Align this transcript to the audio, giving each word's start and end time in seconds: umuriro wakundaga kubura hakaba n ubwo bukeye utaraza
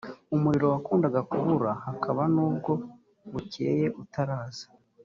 umuriro 0.35 0.65
wakundaga 0.73 1.19
kubura 1.29 1.71
hakaba 1.85 2.21
n 2.33 2.35
ubwo 2.47 2.71
bukeye 3.31 3.85
utaraza 4.01 4.65